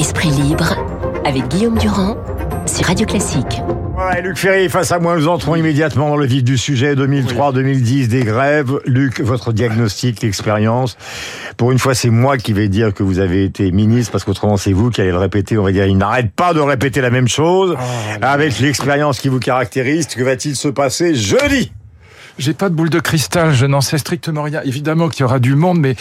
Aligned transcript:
Esprit 0.00 0.30
libre 0.30 0.74
avec 1.26 1.46
Guillaume 1.48 1.76
Durand 1.76 2.16
sur 2.64 2.86
Radio 2.86 3.04
Classique. 3.04 3.60
Ouais, 3.98 4.22
Luc 4.22 4.38
Ferry, 4.38 4.70
face 4.70 4.92
à 4.92 4.98
moi, 4.98 5.14
nous 5.14 5.28
entrons 5.28 5.56
immédiatement 5.56 6.08
dans 6.08 6.16
le 6.16 6.24
vif 6.24 6.42
du 6.42 6.56
sujet 6.56 6.94
2003-2010 6.94 8.08
des 8.08 8.24
grèves. 8.24 8.80
Luc, 8.86 9.20
votre 9.20 9.52
diagnostic, 9.52 10.22
l'expérience. 10.22 10.96
Pour 11.58 11.70
une 11.70 11.78
fois, 11.78 11.94
c'est 11.94 12.08
moi 12.08 12.38
qui 12.38 12.54
vais 12.54 12.68
dire 12.68 12.94
que 12.94 13.02
vous 13.02 13.18
avez 13.18 13.44
été 13.44 13.70
ministre, 13.72 14.10
parce 14.10 14.24
qu'autrement, 14.24 14.56
c'est 14.56 14.72
vous 14.72 14.88
qui 14.88 15.02
allez 15.02 15.10
le 15.10 15.18
répéter. 15.18 15.58
On 15.58 15.64
va 15.64 15.72
dire, 15.72 15.84
il 15.84 15.98
n'arrête 15.98 16.32
pas 16.32 16.54
de 16.54 16.60
répéter 16.60 17.02
la 17.02 17.10
même 17.10 17.28
chose. 17.28 17.76
avec 18.22 18.58
l'expérience 18.58 19.20
qui 19.20 19.28
vous 19.28 19.38
caractérise, 19.38 20.06
que 20.06 20.22
va-t-il 20.22 20.56
se 20.56 20.68
passer 20.68 21.14
jeudi? 21.14 21.72
J'ai 22.40 22.54
pas 22.54 22.68
de 22.68 22.74
boule 22.74 22.90
de 22.90 23.00
cristal, 23.00 23.52
je 23.52 23.66
n'en 23.66 23.80
sais 23.80 23.98
strictement 23.98 24.42
rien. 24.42 24.62
Évidemment 24.64 25.08
qu'il 25.08 25.20
y 25.20 25.24
aura 25.24 25.38
du 25.38 25.54
monde, 25.54 25.78
mais 25.78 25.94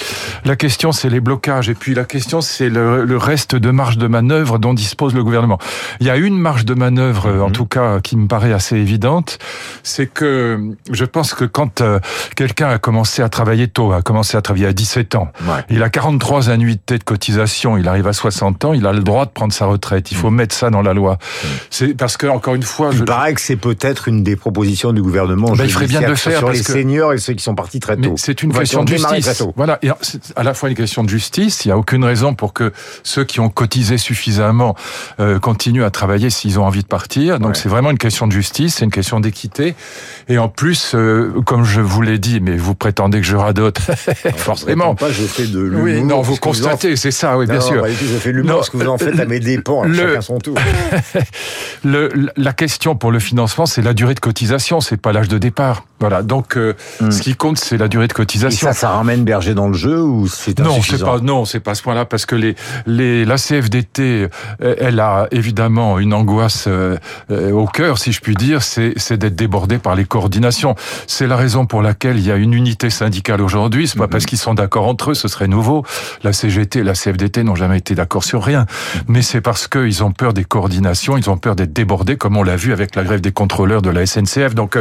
la 0.46 0.56
question 0.56 0.92
c'est 0.92 1.10
les 1.10 1.20
blocages. 1.20 1.70
Et 1.70 1.76
puis 1.76 1.94
la 1.94 2.06
question 2.06 2.42
c'est 2.42 2.70
le, 2.70 3.18
reste 3.18 3.56
de 3.56 3.72
marge 3.72 3.98
de 3.98 4.08
manœuvre 4.08 4.58
dont 4.58 4.74
dispose 4.74 5.14
le 5.14 5.24
gouvernement. 5.24 5.60
Il 6.00 6.08
y 6.08 6.10
a 6.10 6.16
une 6.16 6.38
marge 6.38 6.66
de 6.66 6.74
manœuvre, 6.74 7.30
en 7.30 7.48
mhm. 7.48 7.52
tout 7.52 7.66
cas, 7.66 8.00
qui 8.00 8.16
me 8.16 8.28
paraît 8.28 8.54
assez 8.54 8.78
évidente. 8.78 9.38
C'est 9.84 10.08
que 10.08 10.60
je 10.90 11.06
pense 11.06 11.34
que 11.34 11.44
quand 11.46 11.82
euh, 11.82 12.00
quelqu'un 12.36 12.70
a 12.70 12.78
commencé 12.78 13.22
à 13.22 13.30
travailler 13.30 13.68
tôt, 13.68 13.92
a 13.92 14.02
commencé 14.02 14.38
à 14.38 14.42
travailler 14.42 14.68
à 14.68 14.74
17 14.74 15.16
ans, 15.16 15.32
il 15.70 15.84
a 15.84 15.90
43 15.90 16.50
annuités 16.50 16.98
de 16.98 17.04
cotisation, 17.04 17.78
il 17.78 17.88
arrive 17.88 18.08
à 18.08 18.14
60 18.14 18.66
ans, 18.66 18.74
il 18.74 18.88
a 18.88 18.94
le 18.94 19.02
droit 19.02 19.26
de 19.26 19.32
prendre 19.32 19.54
sa 19.54 19.66
retraite. 19.66 20.12
Il 20.12 20.18
faut 20.18 20.30
mhm. 20.30 20.38
mettre 20.38 20.56
ça 20.56 20.70
dans 20.70 20.82
la 20.82 20.94
loi. 20.94 21.18
Mhm. 21.44 21.50
C'est 21.70 21.94
parce 21.94 22.16
que, 22.16 22.28
encore 22.28 22.56
une 22.56 22.64
fois... 22.64 22.90
Il 22.92 23.00
je... 23.00 23.04
paraît 23.04 23.34
que 23.34 23.42
c'est 23.42 23.58
peut-être 23.58 24.08
une 24.08 24.24
des 24.24 24.36
propositions 24.36 24.94
du 24.94 25.02
gouvernement. 25.02 25.52
Ben, 25.52 25.66
il 25.66 25.72
ferait 25.72 25.88
bien 25.88 26.02
de 26.02 26.16
sur 26.38 26.50
les 26.50 26.64
seniors 26.64 27.14
et 27.14 27.18
ceux 27.18 27.34
qui 27.34 27.44
sont 27.44 27.56
partis 27.56 27.80
très 27.80 27.98
tôt. 27.98 28.16
C'est 28.18 28.44
une 28.44 28.54
question 28.54 28.84
de 28.84 28.90
justice. 28.90 29.44
Voilà, 29.56 29.80
et 29.82 29.90
c'est 30.02 30.22
à 30.36 30.44
la 30.44 30.54
fois 30.54 30.70
une 30.70 30.76
question 30.76 31.04
de 31.04 31.10
justice. 31.10 31.66
Il 31.66 31.70
n'y 31.70 31.72
a 31.72 31.78
aucune 31.78 32.04
raison 32.04 32.34
pour 32.34 32.54
que 32.54 32.72
ceux 33.04 33.24
qui 33.24 33.40
ont 33.40 33.50
cotisé 33.50 33.98
suffisamment 33.98 34.76
euh, 35.20 35.40
continuent 35.40 35.84
à 35.84 35.92
travailler 35.92 36.30
s'ils 36.30 36.60
ont 36.60 36.66
envie 36.66 36.84
de 36.84 36.88
partir. 36.88 37.40
Donc 37.40 37.56
c'est 37.56 37.70
vraiment 37.70 37.92
une 37.92 37.98
question 37.98 38.28
de 38.28 38.32
justice, 38.32 38.76
c'est 38.76 38.86
une 38.86 38.92
question 38.92 39.20
d'équité. 39.20 39.76
Et 40.28 40.38
en 40.38 40.50
plus, 40.50 40.94
euh, 40.96 41.42
comme 41.46 41.64
je 41.64 41.82
vous 41.82 42.02
l'ai 42.02 42.20
dit, 42.20 42.40
mais 42.40 42.58
vous 42.58 42.76
prétendez 42.76 43.22
que 43.22 43.28
je 43.28 43.36
radote, 43.36 43.80
forcément. 44.36 44.96
Pas, 44.96 45.12
je 45.12 45.24
fais 45.24 45.48
de 45.48 45.60
l'humour. 45.60 45.84
Oui, 45.84 46.04
non, 46.04 46.22
vous 46.22 46.38
constatez, 46.38 46.96
c'est 46.96 47.12
ça, 47.12 47.38
oui, 47.38 47.46
bien 47.46 47.62
sûr. 47.62 47.86
je 47.88 48.18
fais 48.18 48.32
l'humour 48.32 48.58
parce 48.58 48.70
que 48.70 48.78
vous 48.78 48.88
en 48.88 48.98
faites 48.98 49.20
à 49.20 49.26
mes 49.26 49.40
dépens, 49.40 49.84
le, 49.84 49.96
chacun 49.96 50.22
son 50.22 50.40
tour. 50.40 50.56
le, 51.84 52.10
la 52.36 52.54
question 52.54 52.96
pour 52.96 53.12
le 53.12 53.20
financement, 53.20 53.66
c'est 53.66 53.82
la 53.82 53.94
durée 53.94 54.16
de 54.16 54.20
cotisation, 54.20 54.82
c'est 54.82 54.98
pas 54.98 55.14
l'âge 55.14 55.28
de 55.28 55.38
départ. 55.38 55.84
Voilà, 56.00 56.24
donc 56.24 56.56
euh, 56.56 56.76
hmm. 57.02 57.12
ce 57.12 57.22
qui 57.22 57.36
compte, 57.36 57.58
c'est 57.58 57.78
la 57.78 57.90
durée 57.90 58.08
de 58.08 58.14
cotisation. 58.14 58.70
Et 58.70 58.74
ça, 58.74 58.80
ça 58.80 58.90
ramène 58.90 59.26
Berger 59.26 59.54
dans 59.54 59.68
le 59.68 59.74
jeu 59.74 60.02
ou 60.02 60.28
c'est 60.28 60.58
Non, 60.60 60.82
c'est 60.82 61.04
pas 61.04 61.20
non, 61.20 61.44
c'est 61.44 61.60
pas 61.60 61.76
ce 61.76 61.84
point-là 61.84 62.06
parce 62.06 62.26
que 62.26 62.36
les 62.36 62.56
les 62.86 63.26
la 63.26 63.36
CFDT, 63.36 64.30
euh, 64.62 64.76
elle 64.80 65.00
a 65.02 65.28
évidemment 65.32 66.00
une 66.00 66.14
angoisse 66.14 66.66
euh, 66.68 66.98
au 67.30 67.66
cœur, 67.66 67.98
si 67.98 68.14
je 68.14 68.22
puis 68.22 68.36
dire, 68.36 68.64
c'est 68.64 68.94
c'est 68.96 69.18
d'être 69.18 69.36
débordée 69.36 69.78
par 69.78 69.96
les 69.96 70.06
coordinations. 70.06 70.76
C'est 71.06 71.28
la 71.28 71.36
raison 71.36 71.66
pour 71.66 71.82
laquelle 71.82 72.18
il 72.18 72.26
y 72.26 72.32
a 72.32 72.38
une 72.38 72.54
unité 72.54 72.90
syndicale 72.90 73.42
aujourd'hui. 73.42 73.90
C'est 73.90 73.98
pas 73.98 74.08
hmm. 74.08 74.10
parce 74.10 74.26
qu'ils 74.26 74.38
sont 74.38 74.54
d'accord 74.54 74.88
entre 74.88 75.12
eux, 75.12 75.16
ce 75.16 75.28
serait 75.28 75.48
nouveau. 75.48 75.84
La 76.24 76.32
CGT 76.32 76.80
et 76.80 76.84
la 76.84 76.94
CFDT 76.94 77.44
n'ont 77.44 77.56
jamais 77.56 77.78
été 77.78 77.94
d'accord 77.94 78.24
sur 78.24 78.42
rien, 78.42 78.68
mais 79.10 79.22
c'est 79.22 79.42
parce 79.42 79.68
qu'ils 79.68 80.02
ont 80.02 80.14
peur 80.14 80.34
des 80.34 80.46
coordinations, 80.46 81.18
ils 81.18 81.30
ont 81.30 81.38
peur 81.38 81.58
d'être 81.58 81.74
débordés, 81.74 82.16
comme 82.16 82.38
on 82.38 82.44
l'a 82.44 82.56
vu 82.56 82.72
avec 82.72 82.96
la 82.96 83.04
grève 83.04 83.20
des 83.20 83.34
contrôleurs 83.34 83.82
de 83.82 83.90
la 83.90 84.06
SNCF. 84.06 84.56
Donc 84.56 84.78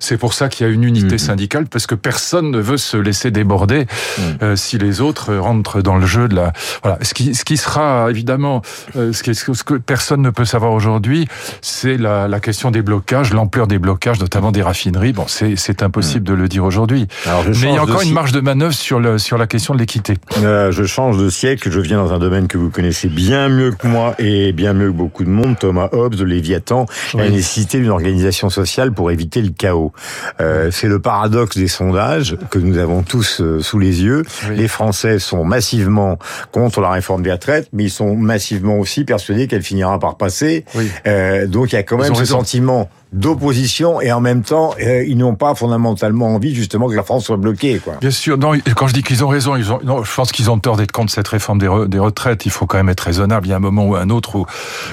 c'est 0.00 0.16
pour 0.16 0.32
ça 0.32 0.48
qu'il 0.48 0.61
y 0.62 0.64
a 0.64 0.68
une 0.68 0.84
unité 0.84 1.12
mhm. 1.14 1.18
syndicale 1.18 1.66
parce 1.66 1.86
que 1.86 1.94
personne 1.94 2.50
ne 2.50 2.58
veut 2.58 2.76
se 2.76 2.96
laisser 2.96 3.30
déborder 3.30 3.86
mhm. 4.18 4.24
euh, 4.42 4.56
si 4.56 4.78
les 4.78 5.00
autres 5.00 5.34
rentrent 5.34 5.82
dans 5.82 5.96
le 5.96 6.06
jeu 6.06 6.28
de 6.28 6.34
la. 6.34 6.52
Voilà. 6.82 6.98
Ce 7.02 7.14
qui, 7.14 7.34
ce 7.34 7.44
qui 7.44 7.56
sera 7.56 8.08
évidemment, 8.10 8.62
euh, 8.96 9.12
ce, 9.12 9.22
qui, 9.22 9.34
ce 9.34 9.64
que 9.64 9.74
personne 9.74 10.22
ne 10.22 10.30
peut 10.30 10.44
savoir 10.44 10.72
aujourd'hui, 10.72 11.28
c'est 11.60 11.96
la, 11.96 12.28
la, 12.28 12.40
question 12.40 12.70
des 12.70 12.82
blocages, 12.82 13.32
l'ampleur 13.32 13.66
des 13.66 13.78
blocages, 13.78 14.20
notamment 14.20 14.52
des 14.52 14.62
raffineries. 14.62 15.12
Bon, 15.12 15.26
c'est 15.26 15.82
impossible 15.82 16.30
mhm. 16.30 16.36
de 16.36 16.42
le 16.42 16.48
dire 16.48 16.64
aujourd'hui. 16.64 17.06
Mais 17.26 17.52
il 17.52 17.74
y 17.74 17.76
a 17.76 17.82
encore 17.82 18.02
une 18.02 18.12
marge 18.12 18.32
de 18.32 18.40
manœuvre 18.40 18.74
sur, 18.74 19.00
le, 19.00 19.18
sur 19.18 19.38
la 19.38 19.46
question 19.46 19.74
de 19.74 19.78
l'équité. 19.78 20.18
Euh, 20.42 20.72
je 20.72 20.84
change 20.84 21.18
de 21.18 21.28
siècle. 21.28 21.70
Je 21.70 21.80
viens 21.80 21.98
dans 21.98 22.12
un 22.12 22.18
domaine 22.18 22.48
que 22.48 22.58
vous 22.58 22.70
connaissez 22.70 23.08
bien 23.08 23.48
mieux 23.48 23.72
que 23.72 23.86
moi 23.86 24.14
et 24.18 24.52
bien 24.52 24.72
mieux 24.72 24.88
que 24.88 24.96
beaucoup 24.96 25.24
de 25.24 25.30
monde. 25.30 25.58
Thomas 25.58 25.88
Hobbes, 25.92 26.14
de 26.14 26.24
Léviathan, 26.24 26.86
a 27.14 27.28
nécessité 27.28 27.78
d'une 27.78 27.90
organisation 27.90 28.50
sociale 28.50 28.92
pour 28.92 29.10
éviter 29.10 29.42
le 29.42 29.50
chaos. 29.50 29.92
Euh, 30.40 30.51
euh, 30.52 30.70
c'est 30.70 30.88
le 30.88 30.98
paradoxe 30.98 31.56
des 31.56 31.68
sondages 31.68 32.36
que 32.50 32.58
nous 32.58 32.78
avons 32.78 33.02
tous 33.02 33.40
euh, 33.40 33.60
sous 33.60 33.78
les 33.78 34.02
yeux. 34.02 34.22
Les 34.50 34.68
Français 34.68 35.18
sont 35.18 35.44
massivement 35.44 36.18
contre 36.50 36.80
la 36.80 36.90
réforme 36.90 37.22
des 37.22 37.32
retraites, 37.32 37.68
mais 37.72 37.84
ils 37.84 37.90
sont 37.90 38.14
massivement 38.14 38.78
aussi 38.78 39.04
persuadés 39.04 39.46
qu'elle 39.46 39.62
finira 39.62 39.98
par 39.98 40.16
passer. 40.16 40.64
Euh, 41.06 41.46
donc 41.46 41.72
il 41.72 41.76
y 41.76 41.78
a 41.78 41.82
quand 41.82 41.98
même 41.98 42.14
ce 42.14 42.24
sentiment 42.24 42.90
d'opposition 43.12 44.00
et 44.00 44.10
en 44.10 44.20
même 44.20 44.42
temps 44.42 44.74
euh, 44.80 45.04
ils 45.06 45.18
n'ont 45.18 45.34
pas 45.34 45.54
fondamentalement 45.54 46.34
envie 46.34 46.54
justement 46.54 46.88
que 46.88 46.94
la 46.94 47.02
France 47.02 47.24
soit 47.24 47.36
bloquée 47.36 47.78
quoi. 47.78 47.94
Bien 48.00 48.10
sûr 48.10 48.38
non 48.38 48.52
quand 48.74 48.86
je 48.86 48.94
dis 48.94 49.02
qu'ils 49.02 49.22
ont 49.22 49.28
raison 49.28 49.54
ils 49.54 49.70
ont 49.70 49.80
non, 49.84 50.02
je 50.02 50.14
pense 50.14 50.32
qu'ils 50.32 50.50
ont 50.50 50.58
tort 50.58 50.76
d'être 50.76 50.92
contre 50.92 51.12
cette 51.12 51.28
réforme 51.28 51.58
des, 51.58 51.68
des, 51.88 51.98
retraites 51.98 52.46
il 52.46 52.50
faut 52.50 52.66
quand 52.66 52.78
même 52.78 52.88
être 52.88 53.00
raisonnable 53.00 53.46
il 53.46 53.50
y 53.50 53.52
a 53.52 53.56
un 53.56 53.60
moment 53.60 53.86
ou 53.86 53.96
un 53.96 54.08
autre 54.08 54.36
où 54.36 54.46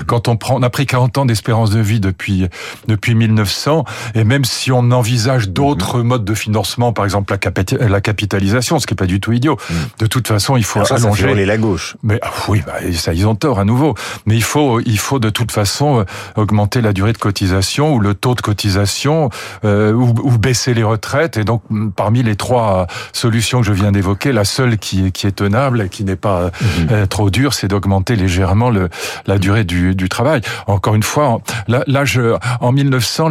quand 0.05 0.27
on 0.27 0.35
prend 0.35 0.59
on 0.59 0.63
a 0.63 0.69
pris 0.69 0.85
40 0.85 1.17
ans 1.17 1.25
d'espérance 1.25 1.69
de 1.69 1.79
vie 1.79 2.01
depuis 2.01 2.47
depuis 2.87 3.15
1900 3.15 3.85
et 4.15 4.25
même 4.25 4.43
si 4.43 4.73
on 4.73 4.91
envisage 4.91 5.49
d'autres 5.49 5.99
mhm. 5.99 6.07
modes 6.07 6.25
de 6.25 6.33
financement 6.33 6.91
par 6.91 7.05
exemple 7.05 7.33
la, 7.33 7.87
la 7.87 8.01
capitalisation 8.01 8.79
ce 8.79 8.87
qui 8.87 8.95
est 8.95 8.97
pas 8.97 9.05
du 9.05 9.21
tout 9.21 9.31
idiot 9.31 9.57
mhm. 9.69 9.75
de 9.99 10.05
toute 10.07 10.27
façon 10.27 10.57
il 10.57 10.65
faut 10.65 10.83
ça, 10.83 10.95
allonger 10.95 11.23
ça 11.35 11.45
la 11.45 11.57
gauche 11.57 11.95
mais 12.03 12.19
ah, 12.21 12.31
oui 12.49 12.61
bah, 12.65 12.73
ça 12.93 13.13
ils 13.13 13.25
ont 13.27 13.35
tort 13.35 13.59
à 13.59 13.65
nouveau 13.65 13.95
mais 14.25 14.35
il 14.35 14.43
faut 14.43 14.81
il 14.81 14.99
faut 14.99 15.19
de 15.19 15.29
toute 15.29 15.53
façon 15.53 15.99
euh, 15.99 16.03
augmenter 16.35 16.81
la 16.81 16.91
durée 16.91 17.13
de 17.13 17.17
cotisation 17.17 17.93
ou 17.93 17.99
le 17.99 18.08
le 18.09 18.15
taux 18.15 18.35
de 18.35 18.41
cotisation 18.41 19.29
euh, 19.63 19.93
ou, 19.93 20.13
ou, 20.23 20.37
baisser 20.37 20.73
les 20.73 20.83
retraites. 20.83 21.37
Et 21.37 21.43
donc, 21.43 21.61
parmi 21.95 22.23
les 22.23 22.35
trois 22.35 22.87
solutions 23.13 23.61
que 23.61 23.67
je 23.67 23.73
viens 23.73 23.91
d'évoquer, 23.91 24.31
la 24.31 24.45
seule 24.45 24.77
qui 24.77 25.07
est, 25.07 25.11
qui 25.11 25.27
est 25.27 25.31
tenable 25.31 25.81
et 25.81 25.89
qui 25.89 26.03
n'est 26.03 26.15
pas 26.15 26.45
mhm. 26.45 26.87
euh, 26.91 27.05
trop 27.05 27.29
dure, 27.29 27.53
c'est 27.53 27.67
d'augmenter 27.67 28.15
légèrement 28.15 28.69
le, 28.69 28.89
la 29.27 29.37
durée 29.37 29.63
du, 29.63 29.95
du 29.95 30.09
travail. 30.09 30.41
Encore 30.67 30.95
une 30.95 31.03
fois, 31.03 31.39
là, 31.67 31.83
là 31.87 32.03
je, 32.03 32.35
en 32.61 32.71
1900, 32.71 33.29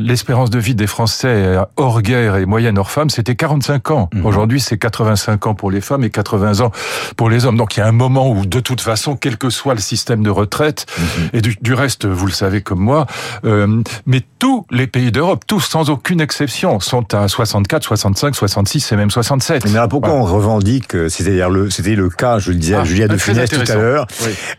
l'espérance 0.00 0.50
de 0.50 0.58
vie 0.58 0.74
des 0.74 0.86
Français 0.86 1.56
hors 1.76 2.02
guerre 2.02 2.36
et 2.36 2.44
moyenne 2.44 2.78
hors 2.78 2.90
femmes, 2.90 3.10
c'était 3.10 3.34
45 3.34 3.90
ans. 3.90 4.10
Mhm. 4.12 4.26
Aujourd'hui, 4.26 4.60
c'est 4.60 4.78
85 4.78 5.46
ans 5.46 5.54
pour 5.54 5.70
les 5.70 5.80
femmes 5.80 6.04
et 6.04 6.10
80 6.10 6.60
ans 6.60 6.70
pour 7.16 7.30
les 7.30 7.46
hommes. 7.46 7.56
Donc, 7.56 7.76
il 7.76 7.80
y 7.80 7.82
a 7.82 7.86
un 7.86 7.92
moment 7.92 8.30
où, 8.30 8.44
de 8.44 8.60
toute 8.60 8.80
façon, 8.80 9.16
quel 9.16 9.38
que 9.38 9.48
soit 9.50 9.74
le 9.74 9.80
système 9.80 10.22
de 10.22 10.30
retraite, 10.30 10.86
mhm. 10.98 11.30
et 11.32 11.40
du, 11.40 11.56
du, 11.60 11.74
reste, 11.74 12.04
vous 12.06 12.26
le 12.26 12.32
savez 12.32 12.60
comme 12.60 12.80
moi, 12.80 13.06
euh, 13.44 13.82
mais 14.06 14.17
tous 14.38 14.66
les 14.70 14.86
pays 14.86 15.10
d'Europe, 15.12 15.44
tous 15.46 15.60
sans 15.60 15.90
aucune 15.90 16.20
exception, 16.20 16.80
sont 16.80 17.14
à 17.14 17.28
64, 17.28 17.82
65, 17.82 18.34
66 18.34 18.92
et 18.92 18.96
même 18.96 19.10
67. 19.10 19.64
Mais 19.64 19.76
alors 19.76 19.88
pourquoi 19.88 20.12
on 20.12 20.24
revendique, 20.24 20.94
euh, 20.94 21.08
c'est-à-dire 21.08 21.50
le, 21.50 21.70
c'était 21.70 21.94
le 21.94 22.08
cas, 22.08 22.38
je 22.38 22.52
le 22.52 22.58
disais 22.58 22.74
à 22.74 22.80
ah, 22.80 22.84
Julia 22.84 23.08
de 23.08 23.16
Funès 23.16 23.50
tout 23.50 23.60
à 23.66 23.74
l'heure, 23.74 24.06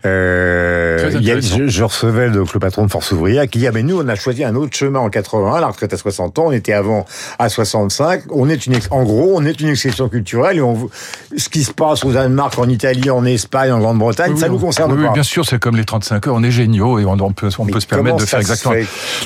euh, 0.05 1.19
je, 1.21 1.67
je, 1.67 1.83
recevais 1.83 2.29
donc 2.29 2.53
le 2.53 2.59
patron 2.59 2.85
de 2.85 2.91
Force 2.91 3.11
ouvrière 3.11 3.47
qui 3.47 3.59
dit 3.59 3.67
ah 3.67 3.71
mais 3.71 3.83
nous 3.83 3.99
on 3.99 4.07
a 4.07 4.15
choisi 4.15 4.43
un 4.43 4.55
autre 4.55 4.75
chemin 4.75 4.99
en 4.99 5.09
80, 5.09 5.59
la 5.59 5.67
retraite 5.67 5.93
à 5.93 5.97
60 5.97 6.39
ans, 6.39 6.45
on 6.47 6.51
était 6.51 6.73
avant 6.73 7.05
à 7.37 7.49
65, 7.49 8.23
on 8.31 8.49
est 8.49 8.65
une 8.65 8.77
en 8.91 9.03
gros 9.03 9.33
on 9.35 9.45
est 9.45 9.59
une 9.61 9.69
exception 9.69 10.09
culturelle 10.09 10.57
et 10.57 10.61
on 10.61 10.89
ce 11.37 11.49
qui 11.49 11.63
se 11.63 11.71
passe 11.71 12.03
au 12.03 12.11
Danemark, 12.11 12.57
en 12.57 12.67
Italie, 12.67 13.09
en 13.09 13.25
Espagne, 13.25 13.71
en 13.71 13.79
Grande-Bretagne, 13.79 14.35
ça 14.37 14.49
nous 14.49 14.59
concerne 14.59 14.93
oui, 14.93 15.05
pas. 15.05 15.13
bien 15.13 15.23
sûr, 15.23 15.45
c'est 15.45 15.59
comme 15.59 15.75
les 15.75 15.85
35 15.85 16.27
heures, 16.27 16.35
on 16.35 16.43
est 16.43 16.51
géniaux 16.51 16.99
et 16.99 17.05
on, 17.05 17.17
peut 17.31 17.49
on 17.57 17.65
peut 17.65 17.79
se 17.79 17.87
permettre 17.87 18.17
de 18.17 18.25
faire 18.25 18.39
exactement. 18.39 18.75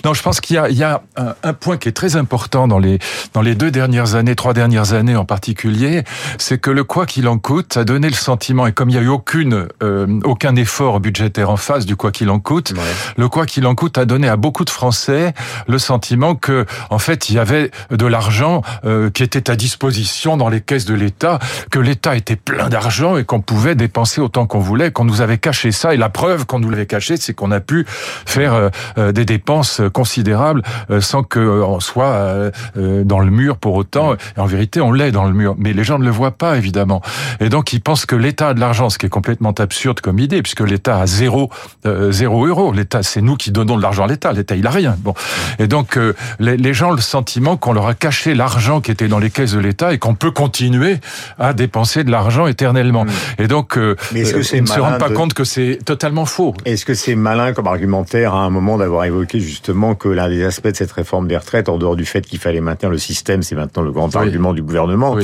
Non, 0.05 0.13
je 0.13 0.21
pense 0.23 0.41
qu'il 0.41 0.55
y 0.55 0.59
a, 0.59 0.69
il 0.69 0.77
y 0.77 0.83
a 0.83 1.01
un, 1.17 1.35
un, 1.43 1.53
point 1.53 1.77
qui 1.77 1.89
est 1.89 1.93
très 1.93 2.15
important 2.15 2.67
dans 2.67 2.79
les 2.79 2.99
dans 3.33 3.41
les 3.41 3.55
deux 3.55 3.71
dernières 3.71 4.15
années, 4.15 4.35
trois 4.35 4.53
dernières 4.53 4.93
années 4.93 5.15
en 5.15 5.25
particulier, 5.25 6.03
c'est 6.37 6.59
que 6.59 6.71
le 6.71 6.83
quoi 6.83 7.05
qu'il 7.05 7.27
en 7.27 7.37
coûte 7.37 7.77
a 7.77 7.83
donné 7.83 8.07
le 8.07 8.15
sentiment 8.15 8.65
et 8.67 8.71
comme 8.71 8.89
il 8.89 8.95
y 8.95 8.99
a 8.99 9.01
eu 9.01 9.07
aucune 9.07 9.67
euh, 9.81 10.19
aucun 10.23 10.55
effort 10.55 10.99
budgétaire 10.99 11.49
en 11.49 11.57
face 11.57 11.85
du 11.85 11.95
quoi 11.95 12.11
qu'il 12.11 12.29
en 12.29 12.39
coûte, 12.39 12.73
le 13.17 13.27
quoi 13.27 13.45
qu'il 13.45 13.65
en 13.67 13.75
coûte 13.75 13.97
a 13.97 14.05
donné 14.05 14.29
à 14.29 14.37
beaucoup 14.37 14.65
de 14.65 14.69
Français 14.69 15.33
le 15.67 15.77
sentiment 15.77 16.35
que 16.35 16.65
en 16.89 16.99
fait 16.99 17.29
il 17.29 17.35
y 17.35 17.39
avait 17.39 17.71
de 17.91 18.05
l'argent 18.05 18.61
euh, 18.85 19.09
qui 19.09 19.23
était 19.23 19.49
à 19.49 19.55
disposition 19.55 20.37
dans 20.37 20.49
les 20.49 20.61
caisses 20.61 20.85
de 20.85 20.93
l'État, 20.93 21.39
que 21.69 21.79
l'État 21.79 22.15
était 22.15 22.35
plein 22.35 22.69
d'argent 22.69 23.17
et 23.17 23.25
qu'on 23.25 23.41
pouvait 23.41 23.75
dépenser 23.75 24.21
autant 24.21 24.45
qu'on 24.45 24.59
voulait, 24.59 24.91
qu'on 24.91 25.05
nous 25.05 25.21
avait 25.21 25.37
caché 25.37 25.71
ça. 25.71 25.93
Et 25.93 25.97
la 25.97 26.09
preuve 26.09 26.45
qu'on 26.45 26.59
nous 26.59 26.69
l'avait 26.69 26.85
caché, 26.85 27.17
c'est 27.17 27.33
qu'on 27.33 27.51
a 27.51 27.59
pu 27.59 27.85
faire 28.25 28.69
euh, 28.97 29.11
des 29.11 29.25
dépenses 29.25 29.81
considérables 29.93 30.12
considérable 30.13 30.61
sans 30.99 31.23
qu'on 31.23 31.79
soit 31.79 32.51
dans 32.75 33.19
le 33.19 33.31
mur 33.31 33.57
pour 33.57 33.73
autant. 33.73 34.13
Et 34.37 34.39
en 34.39 34.45
vérité, 34.45 34.79
on 34.79 34.91
l'est 34.91 35.11
dans 35.11 35.25
le 35.25 35.33
mur, 35.33 35.55
mais 35.57 35.73
les 35.73 35.83
gens 35.83 35.97
ne 35.97 36.05
le 36.05 36.11
voient 36.11 36.37
pas 36.37 36.55
évidemment. 36.57 37.01
Et 37.39 37.49
donc 37.49 37.73
ils 37.73 37.81
pensent 37.81 38.05
que 38.05 38.15
l'État 38.15 38.49
a 38.49 38.53
de 38.53 38.59
l'argent, 38.59 38.89
ce 38.89 38.99
qui 38.99 39.07
est 39.07 39.09
complètement 39.09 39.53
absurde 39.57 40.01
comme 40.01 40.19
idée, 40.19 40.43
puisque 40.43 40.61
l'État 40.61 40.99
a 40.99 41.07
zéro 41.07 41.49
zéro 41.85 42.45
euro. 42.45 42.71
L'État, 42.73 43.01
c'est 43.01 43.21
nous 43.21 43.37
qui 43.37 43.51
donnons 43.51 43.77
de 43.77 43.81
l'argent 43.81 44.03
à 44.03 44.07
l'État. 44.07 44.33
L'État, 44.33 44.55
il 44.55 44.67
a 44.67 44.71
rien. 44.71 44.95
Bon, 44.99 45.15
et 45.57 45.67
donc 45.67 45.97
les, 46.39 46.57
les 46.57 46.73
gens 46.73 46.89
ont 46.89 46.95
le 46.95 47.01
sentiment 47.01 47.57
qu'on 47.57 47.73
leur 47.73 47.87
a 47.87 47.95
caché 47.95 48.35
l'argent 48.35 48.81
qui 48.81 48.91
était 48.91 49.07
dans 49.07 49.19
les 49.19 49.31
caisses 49.31 49.53
de 49.53 49.59
l'État 49.59 49.93
et 49.93 49.97
qu'on 49.97 50.15
peut 50.15 50.31
continuer 50.31 50.99
à 51.39 51.53
dépenser 51.53 52.03
de 52.03 52.11
l'argent 52.11 52.47
éternellement. 52.47 53.05
Mm. 53.05 53.09
Et 53.39 53.47
donc, 53.47 53.77
euh, 53.77 53.95
Mais 54.11 54.21
est-ce 54.21 54.33
que 54.33 54.39
euh, 54.39 54.57
ils 54.57 54.61
ne 54.61 54.67
se 54.67 54.79
rendent 54.79 54.99
pas 54.99 55.09
compte 55.09 55.33
que 55.33 55.43
c'est 55.43 55.79
totalement 55.83 56.25
faux. 56.25 56.53
Est-ce 56.65 56.85
que 56.85 56.93
c'est 56.93 57.15
malin 57.15 57.53
comme 57.53 57.67
argumentaire 57.67 58.33
à 58.33 58.39
un 58.39 58.49
moment 58.49 58.77
d'avoir 58.77 59.05
évoqué 59.05 59.39
justement 59.39 59.92
que 59.95 60.07
l'un 60.07 60.29
des 60.29 60.43
aspects 60.43 60.67
de 60.67 60.75
cette 60.75 60.91
réforme 60.91 61.27
des 61.27 61.37
retraites, 61.37 61.69
en 61.69 61.77
dehors 61.77 61.95
du 61.95 62.05
fait 62.05 62.21
qu'il 62.21 62.39
fallait 62.39 62.61
maintenir 62.61 62.89
le 62.89 62.97
système, 62.97 63.43
c'est 63.43 63.55
maintenant 63.55 63.83
le 63.83 63.91
grand 63.91 64.15
argument 64.15 64.53
du 64.53 64.61
gouvernement, 64.61 65.17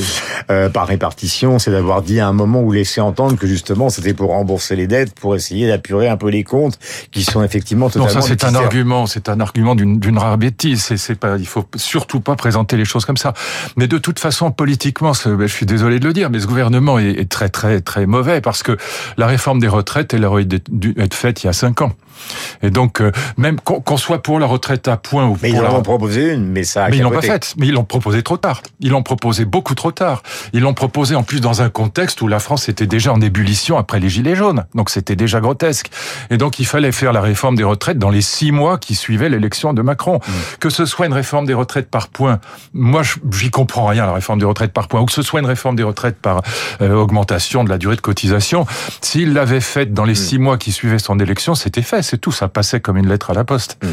euh, 0.50 0.70
par 0.70 0.88
répartition, 0.88 1.60
c'est 1.60 1.72
d'avoir 1.72 2.02
dit 2.02 2.20
à 2.20 2.28
un 2.28 2.34
moment 2.34 2.62
ou 2.62 2.72
laissé 2.72 3.02
entendre 3.02 3.38
que 3.38 3.48
justement 3.48 3.90
c'était 3.90 4.14
pour 4.14 4.32
rembourser 4.32 4.76
les 4.76 4.88
dettes, 4.88 5.14
pour 5.14 5.36
essayer 5.36 5.68
d'apurer 5.68 6.08
un 6.08 6.18
peu 6.18 6.30
les 6.30 6.44
comptes 6.44 6.80
qui 7.12 7.24
sont 7.24 7.44
effectivement 7.44 7.88
totalement. 7.90 8.14
Non, 8.14 8.22
ça 8.22 8.28
c'est 8.28 8.44
un 8.44 8.56
argument, 8.56 9.06
c'est 9.06 9.30
un 9.30 9.40
argument 9.40 9.76
d'une 9.76 10.18
rare 10.18 10.38
bêtise. 10.38 10.94
C'est 10.96 11.16
pas, 11.16 11.38
il 11.38 11.48
faut 11.48 11.66
surtout 11.76 12.20
pas 12.20 12.36
présenter 12.36 12.78
les 12.78 12.86
choses 12.86 13.06
comme 13.06 13.18
ça. 13.18 13.34
Mais 13.76 13.88
de 13.88 13.98
toute 13.98 14.20
façon, 14.20 14.52
politiquement, 14.52 15.14
ben, 15.26 15.42
je 15.42 15.54
suis 15.54 15.66
désolé 15.66 16.00
de 16.00 16.08
le 16.08 16.14
dire, 16.14 16.30
mais 16.30 16.40
ce 16.40 16.48
gouvernement 16.48 17.00
est 17.00 17.30
très 17.30 17.50
très 17.50 17.82
très 17.82 18.06
mauvais 18.06 18.42
parce 18.42 18.64
que 18.64 18.78
la 19.18 19.28
réforme 19.28 19.60
des 19.60 19.68
retraites, 19.68 20.14
elle 20.14 20.26
aurait 20.26 20.46
dû 20.46 20.96
être 20.98 21.14
faite 21.14 21.44
il 21.44 21.48
y 21.48 21.50
a 21.50 21.54
cinq 21.54 21.82
ans. 21.82 21.94
Et 22.62 22.70
donc, 22.70 23.02
euh, 23.02 23.12
même 23.38 23.60
qu'on 23.60 23.98
soit 23.98 24.22
pour 24.22 24.40
la 24.40 24.46
retraite 24.46 24.59
à 24.86 24.98
point 24.98 25.28
ou 25.28 25.38
mais 25.42 25.52
ils 25.52 25.60
en 25.60 25.76
ont 25.76 25.82
proposé 25.82 26.34
une, 26.34 26.46
mais 26.46 26.64
ça. 26.64 26.88
mais 26.90 26.98
ils 26.98 27.04
l'ont 27.04 27.12
pas 27.12 27.22
faite. 27.22 27.56
Mais 27.58 27.68
ils 27.68 27.74
l'ont 27.74 27.84
proposé 27.84 28.24
trop 28.24 28.38
tard. 28.38 28.62
Ils 28.80 28.92
l'ont 28.92 29.04
proposé 29.04 29.46
beaucoup 29.46 29.76
trop 29.76 29.92
tard. 29.92 30.24
Ils 30.54 30.62
l'ont 30.62 30.74
proposé 30.74 31.16
en 31.16 31.24
plus 31.24 31.42
dans 31.42 31.62
un 31.62 31.70
contexte 31.70 32.22
où 32.22 32.28
la 32.28 32.40
France 32.40 32.70
était 32.70 32.88
déjà 32.88 33.14
en 33.14 33.22
ébullition 33.22 33.78
après 33.78 34.00
les 34.00 34.10
gilets 34.10 34.36
jaunes. 34.36 34.66
Donc 34.76 34.90
c'était 34.90 35.16
déjà 35.16 35.40
grotesque. 35.40 35.90
Et 36.30 36.38
donc 36.38 36.60
il 36.60 36.66
fallait 36.66 36.92
faire 36.92 37.14
la 37.14 37.22
réforme 37.22 37.56
des 37.56 37.64
retraites 37.64 37.98
dans 37.98 38.10
les 38.10 38.22
six 38.22 38.52
mois 38.52 38.78
qui 38.78 38.96
suivaient 38.96 39.30
l'élection 39.30 39.74
de 39.74 39.82
Macron. 39.82 40.16
Mmh. 40.16 40.32
Que 40.60 40.70
ce 40.70 40.86
soit 40.86 41.06
une 41.06 41.14
réforme 41.14 41.46
des 41.46 41.54
retraites 41.54 41.90
par 41.90 42.10
point, 42.10 42.40
moi 42.74 43.02
j'y 43.32 43.50
comprends 43.50 43.86
rien 43.88 44.06
la 44.06 44.14
réforme 44.14 44.40
des 44.40 44.46
retraites 44.46 44.74
par 44.74 44.88
point, 44.88 45.02
ou 45.02 45.06
que 45.06 45.12
ce 45.12 45.22
soit 45.22 45.40
une 45.40 45.46
réforme 45.46 45.76
des 45.76 45.84
retraites 45.84 46.18
par 46.18 46.42
euh, 46.82 46.94
augmentation 46.94 47.64
de 47.64 47.70
la 47.70 47.78
durée 47.78 47.96
de 47.96 48.02
cotisation. 48.02 48.66
S'il 49.02 49.34
l'avait 49.34 49.62
faite 49.62 49.94
dans 49.94 50.06
les 50.06 50.14
mmh. 50.14 50.16
six 50.16 50.40
mois 50.40 50.58
qui 50.58 50.72
suivaient 50.72 51.00
son 51.00 51.20
élection, 51.20 51.56
c'était 51.56 51.82
fait, 51.82 52.02
c'est 52.02 52.18
tout. 52.18 52.32
Ça 52.32 52.48
passait 52.48 52.80
comme 52.80 52.98
une 52.98 53.08
lettre 53.08 53.32
à 53.32 53.34
la 53.34 53.44
poste. 53.44 53.78
Mm. 53.84 53.88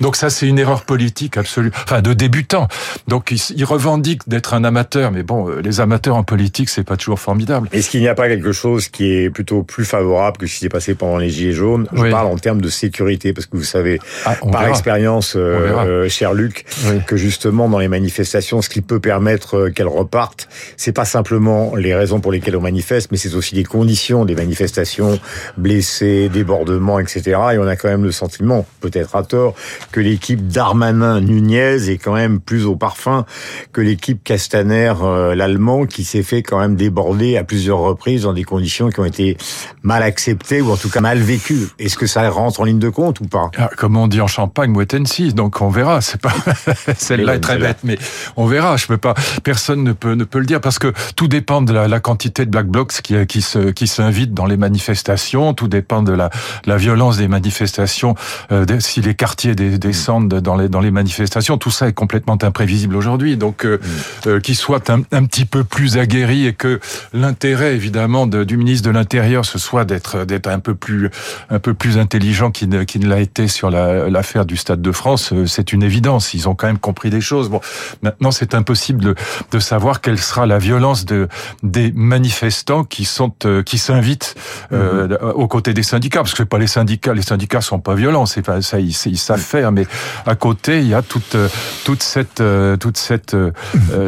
Donc 0.00 0.09
ça, 0.16 0.30
c'est 0.30 0.46
une 0.46 0.58
erreur 0.58 0.82
politique 0.82 1.36
absolue, 1.36 1.70
enfin 1.84 2.02
de 2.02 2.12
débutant. 2.12 2.68
Donc 3.08 3.30
il, 3.30 3.64
revendique 3.64 4.28
d'être 4.28 4.54
un 4.54 4.64
amateur, 4.64 5.12
mais 5.12 5.22
bon, 5.22 5.48
euh, 5.48 5.60
les 5.60 5.80
amateurs 5.80 6.16
en 6.16 6.22
politique, 6.22 6.68
c'est 6.68 6.84
pas 6.84 6.96
toujours 6.96 7.20
formidable. 7.20 7.68
Est-ce 7.72 7.90
qu'il 7.90 8.00
n'y 8.00 8.08
a 8.08 8.14
pas 8.14 8.28
quelque 8.28 8.52
chose 8.52 8.88
qui 8.88 9.12
est 9.12 9.30
plutôt 9.30 9.62
plus 9.62 9.84
favorable 9.84 10.38
que 10.38 10.46
ce 10.46 10.54
qui 10.54 10.60
s'est 10.60 10.68
passé 10.68 10.94
pendant 10.94 11.18
les 11.18 11.30
Gilets 11.30 11.52
jaunes? 11.52 11.86
Je 11.92 12.10
parle 12.10 12.26
en 12.26 12.36
termes 12.36 12.60
de 12.60 12.68
sécurité, 12.68 13.32
parce 13.32 13.46
que 13.46 13.56
vous 13.56 13.64
savez, 13.64 14.00
ah, 14.24 14.36
par 14.50 14.66
expérience, 14.66 15.34
euh, 15.36 15.40
euh, 15.40 16.08
cher 16.08 16.34
Luc, 16.34 16.64
que 17.06 17.16
justement 17.16 17.68
dans 17.68 17.78
les 17.78 17.88
manifestations, 17.88 18.62
ce 18.62 18.68
qui 18.68 18.80
peut 18.80 19.00
permettre 19.00 19.68
qu'elles 19.68 19.88
repartent, 19.88 20.48
c'est 20.76 20.92
pas 20.92 21.04
simplement 21.04 21.74
les 21.76 21.94
raisons 21.94 22.20
pour 22.20 22.32
lesquelles 22.32 22.56
on 22.56 22.60
manifeste, 22.60 23.10
mais 23.10 23.18
c'est 23.18 23.34
aussi 23.34 23.54
les 23.54 23.64
conditions 23.64 24.24
des 24.24 24.34
manifestations, 24.34 25.18
blessés, 25.56 26.28
débordements, 26.28 26.98
etc. 26.98 27.22
Et 27.52 27.58
on 27.58 27.66
a 27.66 27.76
quand 27.76 27.88
même 27.88 28.04
le 28.04 28.12
sentiment, 28.12 28.66
peut-être 28.80 29.16
à 29.16 29.22
tort, 29.22 29.54
que 29.92 29.99
l'équipe 30.00 30.46
Darmanin-Nunez 30.46 31.88
est 31.88 31.98
quand 31.98 32.14
même 32.14 32.40
plus 32.40 32.66
au 32.66 32.76
parfum 32.76 33.24
que 33.72 33.80
l'équipe 33.80 34.22
Castaner, 34.22 34.94
euh, 35.02 35.34
l'allemand, 35.34 35.86
qui 35.86 36.04
s'est 36.04 36.22
fait 36.22 36.42
quand 36.42 36.58
même 36.58 36.76
déborder 36.76 37.36
à 37.36 37.44
plusieurs 37.44 37.78
reprises 37.78 38.22
dans 38.22 38.32
des 38.32 38.44
conditions 38.44 38.90
qui 38.90 39.00
ont 39.00 39.04
été 39.04 39.36
mal 39.82 40.02
acceptées 40.02 40.60
ou 40.60 40.70
en 40.70 40.76
tout 40.76 40.90
cas 40.90 41.00
mal 41.00 41.18
vécues. 41.18 41.68
Est-ce 41.78 41.96
que 41.96 42.06
ça 42.06 42.28
rentre 42.30 42.60
en 42.60 42.64
ligne 42.64 42.78
de 42.78 42.88
compte 42.88 43.20
ou 43.20 43.24
pas? 43.24 43.50
Ah, 43.56 43.70
Comme 43.76 43.96
on 43.96 44.06
dit 44.06 44.20
en 44.20 44.26
Champagne, 44.26 44.74
wait 44.76 44.94
and 44.94 45.04
Donc 45.34 45.60
on 45.60 45.68
verra. 45.68 46.00
C'est 46.00 46.20
pas 46.20 46.32
celle-là 46.96 47.36
est 47.36 47.40
très 47.40 47.58
bête, 47.58 47.78
mais 47.84 47.98
on 48.36 48.46
verra. 48.46 48.76
Je 48.76 48.86
peux 48.86 48.98
pas. 48.98 49.14
Personne 49.42 49.84
ne 49.84 49.92
peut 49.92 50.14
ne 50.14 50.24
peut 50.24 50.38
le 50.38 50.46
dire 50.46 50.60
parce 50.60 50.78
que 50.78 50.92
tout 51.16 51.28
dépend 51.28 51.62
de 51.62 51.72
la, 51.72 52.00
quantité 52.00 52.44
de 52.46 52.50
black 52.50 52.66
blocs 52.66 52.92
qui 53.02 53.26
qui 53.26 53.42
se 53.42 53.70
qui 53.70 53.86
s'invitent 53.86 54.34
dans 54.34 54.46
les 54.46 54.56
manifestations. 54.56 55.54
Tout 55.54 55.68
dépend 55.68 56.02
de 56.02 56.12
la 56.12 56.30
la 56.66 56.76
violence 56.76 57.16
des 57.16 57.28
manifestations 57.28 58.14
euh, 58.52 58.64
si 58.78 59.00
les 59.00 59.14
quartiers 59.14 59.54
descendent 59.90 60.28
dans 60.28 60.56
les 60.56 60.68
dans 60.68 60.80
les 60.80 60.90
manifestations, 60.90 61.58
tout 61.58 61.70
ça 61.70 61.88
est 61.88 61.92
complètement 61.92 62.38
imprévisible 62.40 62.94
aujourd'hui. 62.96 63.36
Donc, 63.36 63.64
euh, 63.64 63.78
mm. 63.78 64.28
euh, 64.28 64.40
qu'il 64.40 64.56
soit 64.56 64.88
un, 64.90 65.02
un, 65.10 65.24
petit 65.24 65.44
peu 65.44 65.64
plus 65.64 65.98
aguerri 65.98 66.46
et 66.46 66.52
que 66.52 66.80
l'intérêt 67.12 67.74
évidemment 67.74 68.26
de, 68.26 68.44
du 68.44 68.56
ministre 68.56 68.88
de 68.88 68.92
l'Intérieur 68.92 69.44
ce 69.44 69.58
soit 69.58 69.84
d'être 69.84 70.24
d'être 70.24 70.46
un 70.46 70.60
peu 70.60 70.74
plus 70.74 71.10
un 71.50 71.58
peu 71.58 71.74
plus 71.74 71.98
intelligent 71.98 72.50
qu'il 72.50 72.68
ne, 72.68 72.84
qu'il 72.84 73.02
ne 73.02 73.08
l'a 73.08 73.20
été 73.20 73.48
sur 73.48 73.70
l'affaire 73.70 74.46
du 74.46 74.56
Stade 74.56 74.82
de 74.82 74.92
France, 74.92 75.32
c'est 75.46 75.72
une 75.72 75.82
évidence. 75.82 76.34
Ils 76.34 76.48
ont 76.48 76.54
quand 76.54 76.68
même 76.68 76.78
compris 76.78 77.10
des 77.10 77.20
choses. 77.20 77.48
Bon, 77.48 77.60
maintenant 78.02 78.30
c'est 78.30 78.54
impossible 78.54 79.02
de, 79.02 79.14
de 79.50 79.58
savoir 79.58 80.00
quelle 80.00 80.18
sera 80.18 80.46
la 80.46 80.58
violence 80.58 81.04
de 81.04 81.28
des 81.62 81.92
manifestants 81.94 82.84
qui 82.84 83.04
sont 83.04 83.32
qui 83.64 83.78
s'invitent 83.78 84.34
mm-hmm. 84.72 85.32
aux 85.32 85.48
côtés 85.48 85.74
des 85.74 85.82
syndicats, 85.82 86.20
parce 86.20 86.32
que 86.32 86.38
c'est 86.38 86.48
pas 86.48 86.58
les 86.58 86.66
syndicats, 86.66 87.14
les 87.14 87.22
syndicats 87.22 87.60
sont 87.60 87.80
pas 87.80 87.94
violents, 87.94 88.26
c'est 88.26 88.42
pas 88.42 88.62
ça, 88.62 88.78
ils, 88.78 88.92
savent 88.94 89.40
faire, 89.40 89.72
mais 89.72 89.79
à 90.26 90.34
côté, 90.34 90.80
il 90.80 90.88
y 90.88 90.94
a 90.94 91.02
toute 91.02 91.34
euh, 91.34 91.48
toute 91.84 92.02
cette 92.02 92.40
euh, 92.40 92.76
toute 92.76 92.96
cette 92.96 93.34
euh, 93.34 93.50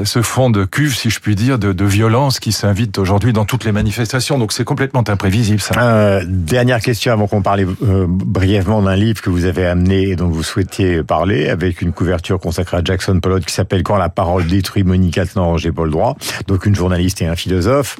ce 0.04 0.22
fond 0.22 0.50
de 0.50 0.64
cuve, 0.64 0.96
si 0.96 1.10
je 1.10 1.20
puis 1.20 1.34
dire, 1.34 1.58
de, 1.58 1.72
de 1.72 1.84
violence 1.84 2.40
qui 2.40 2.52
s'invite 2.52 2.98
aujourd'hui 2.98 3.32
dans 3.32 3.44
toutes 3.44 3.64
les 3.64 3.72
manifestations. 3.72 4.38
Donc 4.38 4.52
c'est 4.52 4.64
complètement 4.64 5.04
imprévisible. 5.06 5.60
Ça. 5.60 6.20
dernière 6.26 6.80
question 6.80 7.12
avant 7.12 7.26
qu'on 7.26 7.42
parle 7.42 7.66
brièvement 8.08 8.82
d'un 8.82 8.96
livre 8.96 9.20
que 9.20 9.30
vous 9.30 9.44
avez 9.44 9.66
amené 9.66 10.10
et 10.10 10.16
dont 10.16 10.28
vous 10.28 10.42
souhaitiez 10.42 11.02
parler, 11.02 11.48
avec 11.48 11.82
une 11.82 11.92
couverture 11.92 12.38
consacrée 12.38 12.78
à 12.78 12.84
Jackson 12.84 13.20
Pollock 13.20 13.44
qui 13.44 13.54
s'appelle 13.54 13.82
Quand 13.82 13.96
la 13.96 14.08
parole 14.08 14.46
détruit 14.46 14.84
Monica 14.84 15.24
j'ai 15.56 15.72
pas 15.72 15.84
le 15.84 15.90
droit. 15.90 16.16
Donc 16.46 16.66
une 16.66 16.74
journaliste 16.74 17.22
et 17.22 17.26
un 17.26 17.36
philosophe. 17.36 17.98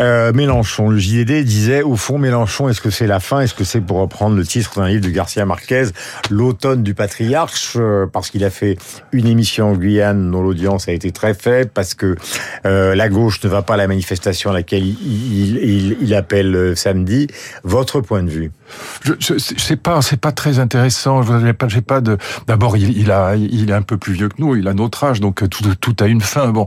Euh, 0.00 0.32
Mélenchon, 0.32 0.88
le 0.88 0.98
JDD 0.98 1.44
disait 1.44 1.82
au 1.82 1.96
fond 1.96 2.18
Mélenchon, 2.18 2.68
est-ce 2.68 2.80
que 2.80 2.90
c'est 2.90 3.06
la 3.06 3.20
fin? 3.20 3.40
Est-ce 3.40 3.54
que 3.54 3.64
c'est 3.64 3.80
pour 3.80 3.98
reprendre 3.98 4.36
le 4.36 4.44
titre 4.44 4.80
d'un 4.80 4.88
livre 4.88 5.04
de 5.04 5.10
Garcia 5.10 5.44
Marquez, 5.46 5.86
l'automne 6.30 6.82
du 6.82 6.94
patriarche, 6.94 7.74
euh, 7.76 8.06
parce 8.06 8.30
qu'il 8.30 8.44
a 8.44 8.50
fait 8.50 8.76
une 9.12 9.26
émission 9.26 9.70
en 9.70 9.74
Guyane 9.74 10.30
dont 10.30 10.42
l'audience 10.42 10.88
a 10.88 10.92
été 10.92 11.12
très 11.12 11.34
faible, 11.34 11.70
parce 11.72 11.94
que 11.94 12.16
euh, 12.66 12.94
la 12.94 13.08
gauche 13.08 13.42
ne 13.44 13.48
va 13.48 13.62
pas 13.62 13.74
à 13.74 13.76
la 13.76 13.86
manifestation 13.86 14.50
à 14.50 14.52
laquelle 14.52 14.84
il, 14.84 15.58
il, 15.58 15.96
il 16.00 16.14
appelle 16.14 16.76
samedi. 16.76 17.28
Votre 17.62 18.00
point 18.00 18.22
de 18.22 18.30
vue? 18.30 18.50
C'est 19.20 19.76
pas 19.76 20.02
c'est 20.02 20.18
pas 20.18 20.32
très 20.32 20.58
intéressant. 20.58 21.22
Je 21.22 21.52
pas 21.52 21.68
j'ai 21.68 21.82
pas 21.82 22.00
de. 22.00 22.16
D'abord, 22.46 22.76
il, 22.76 23.10
a 23.10 23.36
il 23.36 23.70
est 23.70 23.74
un 23.74 23.82
peu 23.82 23.98
plus 23.98 24.14
vieux 24.14 24.28
que 24.28 24.36
nous. 24.38 24.56
Il 24.56 24.66
a 24.66 24.74
notre 24.74 25.04
âge, 25.04 25.20
donc 25.20 25.48
tout 25.48 25.74
tout 25.80 25.96
a 26.00 26.06
une 26.06 26.22
fin. 26.22 26.48
Bon, 26.48 26.66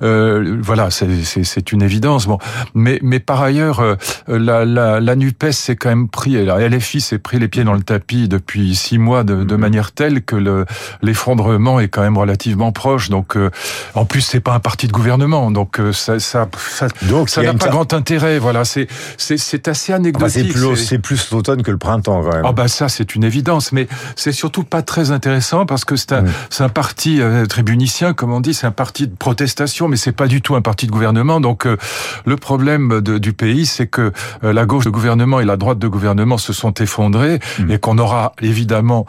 mmh. 0.00 0.60
voilà, 0.60 0.90
c'est 0.90 1.08
c'est 1.24 1.72
une 1.72 1.82
évidence. 1.82 2.26
Bon, 2.26 2.38
mais 2.74 2.98
mais 3.02 3.20
par 3.20 3.42
ailleurs, 3.42 3.80
euh, 3.80 3.96
la 4.28 4.64
la, 4.64 5.00
la 5.00 5.16
Nupes 5.16 5.50
s'est 5.50 5.76
quand 5.76 5.88
même 5.88 6.08
pris. 6.08 6.44
La 6.44 6.68
LFI 6.68 7.00
s'est 7.00 7.18
pris 7.18 7.38
les 7.38 7.48
pieds 7.48 7.64
dans 7.64 7.74
le 7.74 7.82
tapis 7.82 8.28
depuis 8.28 8.74
six 8.74 8.98
mois 8.98 9.24
de, 9.24 9.44
de 9.44 9.56
mmh. 9.56 9.60
manière 9.60 9.92
telle 9.92 10.22
que 10.22 10.36
le 10.36 10.66
l'effondrement 11.02 11.80
est 11.80 11.88
quand 11.88 12.02
même 12.02 12.18
relativement 12.18 12.72
proche. 12.72 13.08
Donc, 13.10 13.36
euh, 13.36 13.50
en 13.94 14.04
plus, 14.04 14.20
c'est 14.20 14.40
pas 14.40 14.54
un 14.54 14.60
parti 14.60 14.86
de 14.86 14.92
gouvernement, 14.92 15.50
donc 15.50 15.80
euh, 15.80 15.92
ça 15.92 16.18
ça 16.18 16.48
ça 16.56 16.88
donc 17.02 17.28
ça 17.28 17.42
n'a 17.42 17.54
pas 17.54 17.68
grand 17.68 17.92
intérêt. 17.92 18.38
Voilà, 18.38 18.64
c'est 18.64 18.88
c'est 19.16 19.38
c'est 19.38 19.68
assez 19.68 19.92
anecdotique. 19.92 20.52
c'est 20.52 20.60
plus 20.60 20.76
c'est 20.76 20.98
plus 20.98 21.30
l'automne 21.30 21.62
que 21.62 21.70
le 21.70 21.78
printemps 21.78 22.22
quand 22.22 22.34
même. 22.34 22.44
Ah 22.44 22.52
bah 22.52 22.68
ça 22.68 22.88
c'est 22.88 23.14
une 23.14 23.24
évidence, 23.24 23.72
mais 23.72 23.88
c'est 24.16 24.32
surtout 24.32 24.64
pas 24.64 24.82
très 24.82 25.10
intéressant 25.10 25.66
parce 25.66 25.84
que 25.84 25.96
c'est 25.96 26.12
un, 26.12 26.24
c'est 26.50 26.64
un 26.64 26.68
parti 26.68 27.20
euh, 27.20 27.46
tribunicien, 27.46 28.12
comme 28.12 28.32
on 28.32 28.40
dit, 28.40 28.54
c'est 28.54 28.66
un 28.66 28.72
parti 28.72 29.06
de 29.06 29.14
protestation, 29.14 29.88
mais 29.88 29.96
c'est 29.96 30.12
pas 30.12 30.26
du 30.26 30.42
tout 30.42 30.54
un 30.54 30.62
parti 30.62 30.86
de 30.86 30.90
gouvernement. 30.90 31.40
Donc 31.40 31.66
euh, 31.66 31.76
le 32.24 32.36
problème 32.36 32.57
de, 32.64 33.18
du 33.18 33.32
pays, 33.32 33.66
c'est 33.66 33.86
que 33.86 34.12
euh, 34.44 34.52
la 34.52 34.66
gauche 34.66 34.84
de 34.84 34.90
gouvernement 34.90 35.40
et 35.40 35.44
la 35.44 35.56
droite 35.56 35.78
de 35.78 35.88
gouvernement 35.88 36.38
se 36.38 36.52
sont 36.52 36.72
effondrés 36.74 37.38
mm. 37.58 37.70
et 37.70 37.78
qu'on 37.78 37.98
aura 37.98 38.32
évidemment 38.42 39.06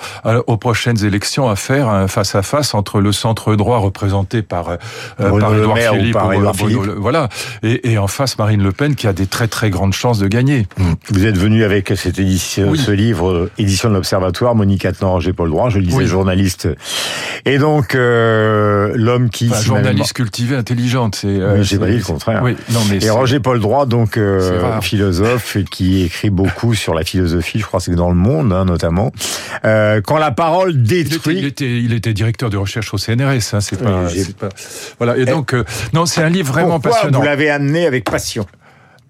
aux 0.47 0.57
prochaines 0.57 1.03
élections 1.03 1.49
à 1.49 1.55
faire 1.55 1.89
un 1.89 2.07
face 2.07 2.35
à 2.35 2.41
face 2.41 2.73
entre 2.73 2.99
le 2.99 3.11
centre 3.11 3.55
droit 3.55 3.77
représenté 3.77 4.41
par 4.41 4.77
par 5.17 5.53
Édouard 5.53 5.77
Philippe, 5.77 6.15
ou 6.15 6.53
Philippe. 6.53 6.93
voilà, 6.97 7.29
et, 7.63 7.91
et, 7.91 7.97
en 7.97 8.07
face 8.07 8.37
Marine 8.37 8.63
Le 8.63 8.71
Pen 8.71 8.95
qui 8.95 9.07
a 9.07 9.13
des 9.13 9.27
très 9.27 9.47
très 9.47 9.69
grandes 9.69 9.93
chances 9.93 10.19
de 10.19 10.27
gagner. 10.27 10.67
Vous 11.09 11.25
êtes 11.25 11.37
venu 11.37 11.63
avec 11.63 11.93
cette 11.95 12.19
édition, 12.19 12.75
ce 12.75 12.91
livre, 12.91 13.29
euh, 13.29 13.51
édition 13.57 13.89
de 13.89 13.95
l'Observatoire, 13.95 14.55
j'ai 15.19 15.33
pas 15.33 15.43
le 15.43 15.49
droit, 15.49 15.69
je 15.69 15.79
le 15.79 15.85
disais, 15.85 16.05
journaliste. 16.05 16.67
Et 17.45 17.57
donc, 17.57 17.95
euh, 17.95 18.91
l'homme 18.95 19.29
qui... 19.29 19.51
journaliste 19.61 20.13
cultivé, 20.13 20.55
intelligente. 20.55 21.15
C'est, 21.15 21.27
euh, 21.27 21.63
j'ai 21.63 21.77
pas 21.77 21.87
dit 21.87 21.97
le 21.97 22.03
contraire. 22.03 22.41
Oui, 22.43 22.55
non, 22.71 22.79
mais 22.89 23.03
Et 23.03 23.09
Roger 23.09 23.38
Paul 23.39 23.59
Droit, 23.59 23.85
donc 23.85 24.17
euh, 24.17 24.79
philosophe 24.81 25.57
qui 25.69 26.03
écrit 26.03 26.29
beaucoup 26.29 26.75
sur 26.75 26.93
la 26.93 27.03
philosophie, 27.03 27.59
je 27.59 27.65
crois 27.65 27.79
que 27.79 27.85
c'est 27.85 27.95
dans 27.95 28.09
le 28.09 28.15
monde 28.15 28.53
hein, 28.53 28.65
notamment. 28.65 29.11
Euh, 29.65 30.01
quand 30.01 30.17
la 30.17 30.31
parole 30.31 30.81
détruit... 30.81 31.39
Il 31.39 31.45
était, 31.45 31.79
il 31.79 31.93
était, 31.93 32.13
directeur 32.13 32.49
de 32.49 32.57
recherche 32.57 32.93
au 32.93 32.97
CNRS, 32.97 33.53
hein, 33.53 33.61
c'est 33.61 33.81
pas, 33.81 34.07
pas, 34.39 34.49
Voilà, 34.97 35.17
et 35.17 35.25
donc, 35.25 35.53
euh, 35.53 35.63
non, 35.93 36.05
c'est 36.05 36.21
un 36.21 36.29
livre 36.29 36.51
vraiment 36.51 36.79
passionnant. 36.79 37.19
Vous 37.19 37.25
l'avez 37.25 37.49
amené 37.49 37.85
avec 37.85 38.03
passion? 38.03 38.45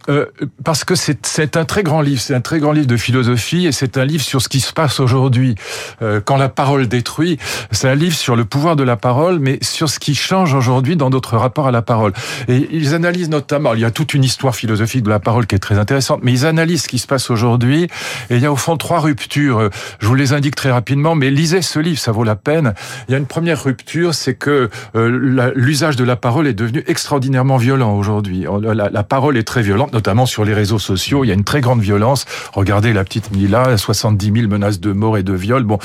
Euh, 0.07 0.25
parce 0.63 0.83
que 0.83 0.95
c'est 0.95 1.57
un 1.57 1.65
très 1.65 1.83
grand 1.83 2.01
livre, 2.01 2.21
c'est 2.21 2.33
un 2.33 2.41
très 2.41 2.59
grand 2.59 2.71
livre 2.71 2.87
de 2.87 2.97
philosophie 2.97 3.67
et 3.67 3.71
c'est 3.71 3.97
un 3.97 4.05
livre 4.05 4.23
sur 4.23 4.41
ce 4.41 4.47
qui 4.47 4.59
se 4.61 4.71
passe 4.71 4.99
aujourd'hui. 4.99 5.55
Euh, 6.01 6.21
quand 6.23 6.37
la 6.37 6.49
parole 6.49 6.87
détruit, 6.87 7.37
c'est 7.71 7.89
un 7.89 7.95
livre 7.95 8.15
sur 8.15 8.35
le 8.35 8.45
pouvoir 8.45 8.75
de 8.75 8.83
la 8.83 8.95
parole, 8.95 9.39
mais 9.39 9.59
sur 9.61 9.89
ce 9.89 9.99
qui 9.99 10.15
change 10.15 10.53
aujourd'hui 10.53 10.95
dans 10.95 11.09
notre 11.09 11.37
rapport 11.37 11.67
à 11.67 11.71
la 11.71 11.81
parole. 11.81 12.13
Et 12.47 12.69
ils 12.71 12.95
analysent 12.95 13.29
notamment, 13.29 13.73
il 13.73 13.81
y 13.81 13.85
a 13.85 13.91
toute 13.91 14.13
une 14.13 14.23
histoire 14.23 14.55
philosophique 14.55 15.03
de 15.03 15.09
la 15.09 15.19
parole 15.19 15.45
qui 15.47 15.55
est 15.55 15.59
très 15.59 15.77
intéressante, 15.77 16.21
mais 16.23 16.31
ils 16.31 16.45
analysent 16.45 16.83
ce 16.83 16.87
qui 16.87 16.99
se 16.99 17.07
passe 17.07 17.29
aujourd'hui 17.29 17.83
et 18.29 18.35
il 18.35 18.39
y 18.39 18.45
a 18.45 18.51
au 18.51 18.55
fond 18.55 18.77
trois 18.77 18.99
ruptures. 18.99 19.69
Je 19.99 20.07
vous 20.07 20.15
les 20.15 20.33
indique 20.33 20.55
très 20.55 20.71
rapidement, 20.71 21.15
mais 21.15 21.29
lisez 21.29 21.61
ce 21.61 21.79
livre, 21.79 21.99
ça 21.99 22.11
vaut 22.11 22.23
la 22.23 22.35
peine. 22.35 22.73
Il 23.07 23.11
y 23.11 23.15
a 23.15 23.17
une 23.17 23.27
première 23.27 23.63
rupture, 23.63 24.13
c'est 24.13 24.35
que 24.35 24.69
euh, 24.95 25.51
l'usage 25.55 25.97
de 25.97 26.03
la 26.03 26.15
parole 26.15 26.47
est 26.47 26.53
devenu 26.53 26.83
extraordinairement 26.87 27.57
violent 27.57 27.93
aujourd'hui. 27.95 28.45
La, 28.61 28.89
la 28.89 29.03
parole 29.03 29.37
est 29.37 29.43
très 29.43 29.61
violente 29.61 29.88
notamment 29.93 30.25
sur 30.25 30.45
les 30.45 30.53
réseaux 30.53 30.79
sociaux. 30.79 31.23
Il 31.23 31.27
y 31.27 31.31
a 31.31 31.33
une 31.33 31.43
très 31.43 31.61
grande 31.61 31.81
violence. 31.81 32.25
Regardez 32.53 32.93
la 32.93 33.03
petite 33.03 33.31
Mila, 33.31 33.77
70 33.77 34.31
000 34.33 34.47
menaces 34.47 34.79
de 34.79 34.91
mort 34.91 35.17
et 35.17 35.23
de 35.23 35.33
viol. 35.33 35.63
Bon, 35.63 35.77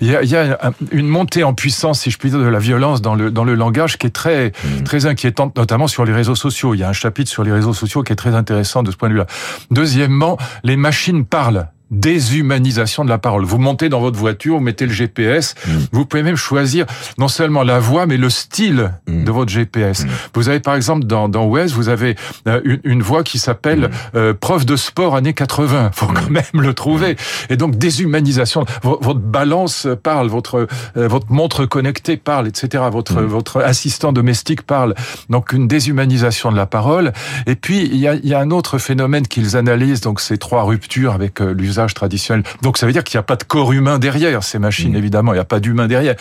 il 0.00 0.10
y 0.10 0.16
a, 0.16 0.22
il 0.22 0.30
y 0.30 0.36
a 0.36 0.58
une 0.92 1.08
montée 1.08 1.44
en 1.44 1.54
puissance, 1.54 2.00
si 2.00 2.10
je 2.10 2.18
puis 2.18 2.30
dire, 2.30 2.38
de 2.38 2.46
la 2.46 2.58
violence 2.58 3.02
dans 3.02 3.14
le 3.14 3.30
dans 3.30 3.44
le 3.44 3.54
langage 3.54 3.98
qui 3.98 4.06
est 4.06 4.10
très 4.10 4.48
mmh. 4.48 4.82
très 4.84 5.06
inquiétante, 5.06 5.56
notamment 5.56 5.88
sur 5.88 6.04
les 6.04 6.12
réseaux 6.12 6.34
sociaux. 6.34 6.74
Il 6.74 6.78
y 6.78 6.84
a 6.84 6.88
un 6.88 6.92
chapitre 6.92 7.30
sur 7.30 7.44
les 7.44 7.52
réseaux 7.52 7.74
sociaux 7.74 8.02
qui 8.02 8.12
est 8.12 8.16
très 8.16 8.34
intéressant 8.34 8.82
de 8.82 8.90
ce 8.90 8.96
point 8.96 9.08
de 9.08 9.14
vue-là. 9.14 9.26
Deuxièmement, 9.70 10.38
les 10.64 10.76
machines 10.76 11.24
parlent 11.24 11.68
déshumanisation 11.90 13.04
de 13.04 13.08
la 13.08 13.18
parole. 13.18 13.44
Vous 13.44 13.58
montez 13.58 13.88
dans 13.88 14.00
votre 14.00 14.18
voiture, 14.18 14.56
vous 14.56 14.60
mettez 14.60 14.86
le 14.86 14.92
GPS, 14.92 15.54
mm. 15.66 15.70
vous 15.92 16.04
pouvez 16.04 16.22
même 16.22 16.36
choisir 16.36 16.86
non 17.16 17.28
seulement 17.28 17.62
la 17.62 17.78
voix, 17.78 18.06
mais 18.06 18.16
le 18.16 18.28
style 18.30 18.92
mm. 19.06 19.24
de 19.24 19.30
votre 19.30 19.50
GPS. 19.50 20.04
Mm. 20.04 20.08
Vous 20.34 20.48
avez 20.48 20.60
par 20.60 20.74
exemple 20.74 21.06
dans, 21.06 21.28
dans 21.28 21.44
Waze, 21.44 21.72
vous 21.72 21.88
avez 21.88 22.16
euh, 22.46 22.60
une, 22.64 22.80
une 22.84 23.02
voix 23.02 23.22
qui 23.22 23.38
s'appelle 23.38 23.90
euh, 24.14 24.34
preuve 24.34 24.66
de 24.66 24.76
sport 24.76 25.16
années 25.16 25.32
80. 25.32 25.90
Faut 25.94 26.06
quand 26.06 26.30
même 26.30 26.44
le 26.52 26.74
trouver. 26.74 27.16
Et 27.48 27.56
donc 27.56 27.76
déshumanisation. 27.76 28.64
Votre 28.82 29.20
balance 29.20 29.86
parle, 30.02 30.28
votre 30.28 30.66
euh, 30.96 31.08
votre 31.08 31.32
montre 31.32 31.64
connectée 31.64 32.16
parle, 32.16 32.48
etc. 32.48 32.84
Votre 32.90 33.22
votre 33.22 33.62
assistant 33.62 34.12
domestique 34.12 34.62
parle. 34.62 34.94
Donc 35.30 35.52
une 35.52 35.66
déshumanisation 35.66 36.52
de 36.52 36.56
la 36.56 36.66
parole. 36.66 37.12
Et 37.46 37.54
puis 37.54 37.86
il 37.86 37.96
y 37.96 38.08
a, 38.08 38.14
il 38.14 38.26
y 38.26 38.34
a 38.34 38.40
un 38.40 38.50
autre 38.50 38.78
phénomène 38.78 39.26
qu'ils 39.26 39.56
analysent. 39.56 40.02
Donc 40.02 40.20
ces 40.20 40.36
trois 40.36 40.64
ruptures 40.64 41.14
avec 41.14 41.40
l'usage 41.40 41.77
traditionnel. 41.86 42.44
Donc 42.62 42.78
ça 42.78 42.86
veut 42.86 42.92
dire 42.92 43.04
qu'il 43.04 43.16
n'y 43.16 43.20
a 43.20 43.24
pas 43.24 43.36
de 43.36 43.44
corps 43.44 43.72
humain 43.72 43.98
derrière 43.98 44.42
ces 44.42 44.58
machines, 44.58 44.92
mm. 44.92 44.96
évidemment, 44.96 45.32
il 45.32 45.36
n'y 45.36 45.40
a 45.40 45.44
pas 45.44 45.60
d'humain 45.60 45.86
derrière. 45.86 46.14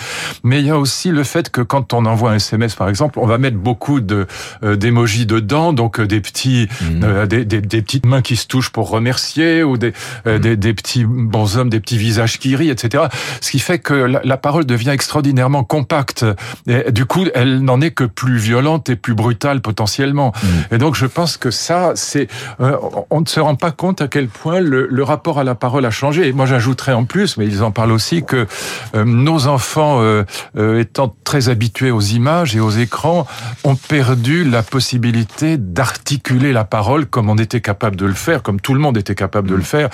Mais 0.44 0.60
il 0.60 0.68
y 0.68 0.70
a 0.70 0.78
aussi 0.78 1.10
le 1.10 1.24
fait 1.24 1.50
que 1.50 1.62
quand 1.62 1.94
on 1.94 2.06
envoie 2.06 2.32
un 2.32 2.36
SMS, 2.36 2.76
par 2.76 2.90
exemple, 2.90 3.20
on 3.20 3.26
va 3.26 3.38
mettre 3.38 3.58
beaucoup 3.58 4.00
de 4.00 4.28
euh, 4.64 4.76
d'émojis 4.76 5.26
dedans, 5.26 5.74
donc 5.74 6.00
euh, 6.00 6.08
des 6.08 6.22
petits, 6.22 6.68
mm. 6.82 7.04
euh, 7.04 7.26
des, 7.26 7.46
des, 7.46 7.62
des, 7.62 7.82
petites 7.82 8.06
mains 8.06 8.22
qui 8.22 8.36
se 8.36 8.48
touchent 8.48 8.70
pour 8.70 8.90
remercier, 8.90 9.64
ou 9.64 9.78
des, 9.78 9.94
mm. 10.26 10.38
des, 10.38 10.56
des, 10.56 10.74
petits 10.74 11.06
bonshommes, 11.06 11.70
des 11.70 11.80
petits 11.80 11.98
visages 11.98 12.40
qui 12.40 12.56
rient, 12.56 12.70
etc. 12.70 13.06
Ce 13.42 13.52
qui 13.52 13.60
fait 13.60 13.80
que 13.80 13.94
la, 13.94 14.22
la 14.24 14.38
parole 14.38 14.66
devient 14.66 14.90
extraordinairement 14.90 15.64
compacte. 15.64 16.26
Et 16.68 16.92
du 16.92 17.06
coup, 17.06 17.26
elle 17.34 17.62
n'en 17.62 17.82
est 17.82 17.92
que 17.92 18.04
plus 18.04 18.38
violente 18.38 18.90
et 18.90 18.96
plus 18.96 19.16
brutale 19.16 19.62
potentiellement. 19.62 20.34
Et 20.72 20.78
donc, 20.78 20.96
je 20.96 21.06
pense 21.06 21.38
que 21.38 21.52
ça, 21.52 21.94
c'est, 21.96 22.28
on 22.60 23.22
ne 23.22 23.26
se 23.26 23.40
rend 23.40 23.56
pas 23.56 23.72
compte 23.72 24.02
à 24.02 24.08
quel 24.08 24.28
point 24.28 24.60
le, 24.60 24.88
le 24.90 25.04
rapport 25.04 25.40
à 25.40 25.44
la 25.44 25.47
parole 25.56 25.86
a 25.86 25.92
changé. 25.92 26.28
Et 26.28 26.34
moi, 26.34 26.46
j'ajouterais 26.46 26.94
en 26.94 27.06
plus, 27.06 27.38
mais 27.38 27.46
ils 27.46 27.64
en 27.64 27.72
parlent 27.72 27.92
aussi, 27.92 28.24
que 28.24 28.48
euh, 28.96 29.06
nos 29.06 29.48
enfants, 29.48 30.02
euh, 30.02 30.24
euh, 30.58 30.80
étant 30.80 31.16
très 31.24 31.50
habitués 31.50 31.92
aux 31.92 32.02
images 32.02 32.56
et 32.56 32.60
aux 32.60 32.70
écrans, 32.70 33.28
ont 33.64 33.76
perdu 33.76 34.44
la 34.44 34.64
possibilité 34.64 35.58
d'articuler 35.58 36.54
la 36.54 36.64
parole 36.64 37.06
comme 37.06 37.30
on 37.30 37.38
était 37.38 37.62
capable 37.62 37.96
de 37.96 38.06
le 38.06 38.14
faire, 38.14 38.44
comme 38.44 38.60
tout 38.62 38.74
le 38.74 38.80
monde 38.80 38.98
était 38.98 39.16
capable 39.16 39.50
de 39.50 39.56
le 39.56 39.62
faire 39.62 39.90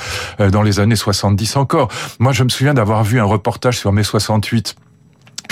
dans 0.51 0.61
les 0.61 0.79
années 0.79 0.95
70 0.95 1.55
encore. 1.57 1.89
Moi, 2.19 2.31
je 2.31 2.43
me 2.43 2.49
souviens 2.49 2.73
d'avoir 2.73 3.03
vu 3.03 3.19
un 3.19 3.25
reportage 3.25 3.79
sur 3.79 3.91
mai 3.91 4.03
68 4.03 4.75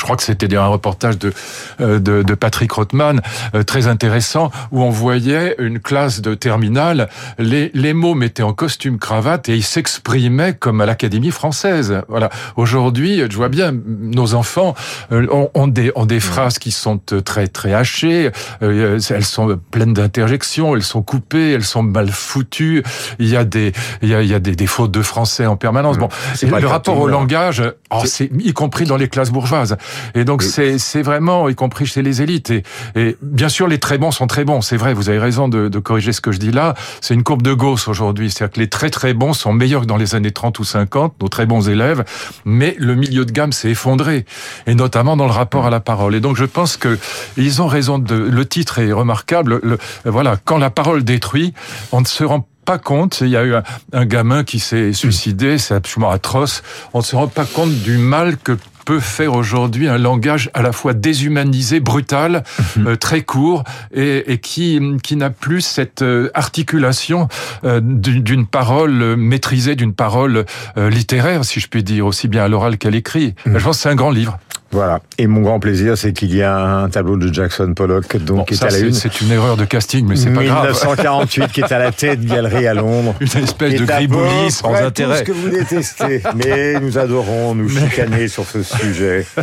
je 0.02 0.04
crois 0.04 0.18
que 0.18 0.24
c'était 0.24 0.58
un 0.58 0.66
reportage 0.66 1.20
de, 1.20 1.32
euh, 1.80 2.00
de, 2.00 2.24
de 2.24 2.34
Patrick 2.34 2.72
Rothman, 2.72 3.22
euh, 3.54 3.62
très 3.62 3.86
intéressant, 3.86 4.50
où 4.72 4.82
on 4.82 4.90
voyait 4.90 5.56
une 5.60 5.80
classe 5.80 6.22
de 6.22 6.34
terminale, 6.34 7.08
les, 7.38 7.70
les 7.76 7.94
mots 7.94 8.16
mettaient 8.16 8.42
en 8.42 8.54
costume 8.54 8.98
cravate 8.98 9.48
et 9.48 9.56
ils 9.56 9.64
s'exprimaient 9.64 10.56
comme 10.56 10.82
à 10.82 10.88
l'Académie 10.88 11.30
française. 11.30 12.02
Voilà. 12.08 12.32
Aujourd'hui, 12.56 13.22
je 13.30 13.38
vois 13.38 13.50
bien, 13.50 13.72
nos 13.72 14.34
enfants 14.34 14.74
euh, 15.12 15.28
ont, 15.30 15.52
ont, 15.54 15.68
des, 15.68 15.92
ont 15.94 16.08
des 16.08 16.20
phrases 16.20 16.58
qui 16.58 16.72
sont 16.72 17.00
très 17.24 17.48
très 17.48 17.76
hachées, 17.76 18.32
elles 18.60 19.26
sont 19.26 19.60
pleines 19.70 19.94
d'interjections, 19.94 20.76
elles 20.76 20.82
sont 20.82 21.04
coupées, 21.04 21.52
elles 21.52 21.64
sont 21.64 21.84
mal 21.84 22.10
foutues, 22.10 22.82
il 23.20 23.30
y 23.30 23.38
a 23.38 23.44
des, 23.44 23.72
il 24.02 24.10
y 24.10 24.16
a, 24.16 24.24
il 24.24 24.30
y 24.30 24.34
a 24.34 24.40
des, 24.40 24.56
des 24.56 24.68
fautes 24.68 24.90
de 24.92 25.04
français 25.04 25.46
en 25.46 25.58
permanence. 25.58 26.00
Bon, 26.00 26.10
le 26.42 26.68
rapport 26.68 26.98
au 26.98 27.08
langage, 27.08 27.62
oh, 27.92 28.02
c'est 28.06 28.32
y 28.40 28.54
compris 28.54 28.86
dans 28.86 28.98
les 28.98 29.08
classes 29.08 29.30
bourgeoises. 29.30 29.78
Et 30.16 30.26
donc 30.26 30.44
c'est 30.44 30.78
c'est 30.78 31.02
vraiment, 31.02 31.50
y 31.50 31.56
compris 31.56 31.86
chez 31.86 32.02
les 32.02 32.22
élites. 32.22 32.52
Et, 32.52 32.64
et, 32.96 33.18
bien 33.22 33.50
sûr, 33.50 33.68
les 33.68 33.80
très 33.80 33.98
bons 33.98 34.12
sont 34.12 34.28
très 34.28 34.44
bons. 34.44 34.62
C'est 34.62 34.78
vrai, 34.78 34.94
vous 34.94 35.10
avez 35.10 35.20
raison 35.20 35.48
de, 35.48 35.68
de, 35.68 35.80
corriger 35.80 36.14
ce 36.14 36.22
que 36.22 36.32
je 36.32 36.40
dis 36.40 36.52
là. 36.52 36.74
C'est 37.02 37.14
une 37.14 37.24
courbe 37.24 37.42
de 37.42 37.54
Gauss 37.54 37.88
aujourd'hui. 37.88 38.30
C'est-à-dire 38.30 38.54
que 38.54 38.60
les 38.60 38.70
très 38.70 38.90
très 38.90 39.14
bons 39.14 39.34
sont 39.34 39.54
meilleurs 39.54 39.82
que 39.82 39.88
dans 39.88 39.98
les 39.98 40.16
années 40.16 40.32
30 40.32 40.60
ou 40.60 40.64
50, 40.64 41.16
nos 41.22 41.28
très 41.28 41.46
bons 41.46 41.70
élèves. 41.70 42.04
Mais 42.46 42.76
le 42.80 42.96
milieu 42.96 43.26
de 43.26 43.32
gamme 43.32 43.52
s'est 43.52 43.72
effondré. 43.72 44.26
Et 44.68 44.76
notamment 44.76 45.18
dans 45.18 45.26
le 45.26 45.32
rapport 45.32 45.66
à 45.66 45.70
la 45.70 45.80
parole. 45.80 46.16
Et 46.16 46.20
donc 46.20 46.38
je 46.38 46.46
pense 46.46 46.78
que 46.78 46.98
ils 47.38 47.62
ont 47.62 47.68
raison 47.68 48.00
de, 48.00 48.16
le 48.16 48.46
titre 48.46 48.80
est 48.80 48.92
remarquable. 48.92 49.60
Le, 49.64 49.78
voilà, 50.06 50.38
quand 50.44 50.58
la 50.58 50.70
parole 50.70 51.04
détruit, 51.04 51.54
on 51.92 52.02
ne 52.02 52.06
se 52.06 52.24
rend 52.24 52.48
pas 52.72 52.78
compte. 52.78 53.20
Il 53.20 53.28
y 53.28 53.36
a 53.36 53.44
eu 53.44 53.54
un, 53.54 53.64
un 53.92 54.06
gamin 54.06 54.46
qui 54.46 54.60
s'est 54.60 54.94
suicidé, 54.94 55.58
c'est 55.58 55.74
absolument 55.74 56.10
atroce. 56.10 56.64
On 56.94 57.00
ne 57.00 57.04
se 57.04 57.18
rend 57.18 57.28
pas 57.28 57.44
compte 57.44 57.74
du 57.74 57.98
mal 57.98 58.38
que 58.38 58.58
peut 58.86 59.02
faire 59.02 59.34
aujourd'hui 59.34 59.90
un 59.90 59.98
langage 59.98 60.50
à 60.54 60.62
la 60.62 60.72
fois 60.72 60.94
déshumanisé, 60.94 61.82
brutal, 61.82 62.44
mhm. 62.78 62.88
euh, 62.88 62.96
très 62.96 63.24
court, 63.24 63.66
et, 63.94 64.32
et 64.32 64.38
qui, 64.38 64.80
qui 65.04 65.18
n'a 65.18 65.30
plus 65.30 65.62
cette 65.62 66.02
euh, 66.02 66.30
articulation 66.34 67.28
euh, 67.66 67.82
d'une 67.84 68.48
parole 68.48 69.18
maîtrisée, 69.18 69.76
d'une 69.76 69.94
parole 69.94 70.46
littéraire, 70.78 71.44
si 71.44 71.60
je 71.60 71.68
puis 71.68 71.84
dire, 71.84 72.06
aussi 72.06 72.30
bien 72.30 72.44
à 72.46 72.48
l'oral 72.48 72.78
qu'à 72.78 72.90
l'écrit. 72.90 73.36
Mhm. 73.46 73.58
Je 73.60 73.64
pense 73.64 73.78
que 73.78 73.84
c'est 73.84 73.90
un 73.90 73.96
grand 73.96 74.12
livre. 74.12 74.40
Voilà. 74.72 75.02
Et 75.18 75.28
mon 75.28 75.42
grand 75.42 75.60
plaisir, 75.60 75.98
c'est 75.98 76.14
qu'il 76.14 76.34
y 76.36 76.42
a 76.42 76.58
un 76.58 76.90
tableau 76.90 77.18
de 77.18 77.32
Jackson 77.34 77.74
Pollock, 77.76 78.16
donc 78.18 78.48
qui 78.48 78.54
est 78.54 78.64
à 78.64 78.70
la 78.70 78.80
une. 78.80 78.94
C'est 78.94 79.22
une 79.22 79.32
erreur 79.32 79.58
de 79.58 79.66
casting, 79.66 80.06
mais 80.08 80.16
c'est 80.16 80.32
pas 80.32 80.44
grave. 80.44 80.64
1948, 80.72 81.52
qui 81.52 81.62
est 81.62 81.72
à 81.72 81.80
la 81.80 81.92
tête 81.92 82.24
galerie 82.26 82.68
à 82.68 82.74
Londres. 82.74 83.16
Une 83.22 83.44
espèce 83.44 83.80
de 83.80 83.86
gribouillis 83.86 84.52
sans 84.52 84.74
intérêt. 84.74 85.24
Tout 85.24 85.32
ce 85.34 85.38
que 85.38 85.38
vous 85.38 85.50
détestez. 85.50 86.22
mais 86.36 86.80
nous 86.80 86.98
adorons 86.98 87.54
nous 87.56 87.70
chicaner 87.70 88.28
sur 88.28 88.46
ce 88.46 88.64
sujet. 88.64 89.26